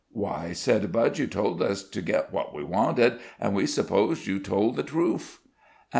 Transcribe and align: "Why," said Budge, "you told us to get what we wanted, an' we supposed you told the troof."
"Why," 0.13 0.51
said 0.53 0.91
Budge, 0.91 1.19
"you 1.19 1.27
told 1.27 1.61
us 1.61 1.87
to 1.87 2.01
get 2.01 2.33
what 2.33 2.55
we 2.55 2.63
wanted, 2.63 3.19
an' 3.39 3.53
we 3.53 3.67
supposed 3.67 4.25
you 4.25 4.39
told 4.39 4.75
the 4.77 4.81
troof." 4.81 5.39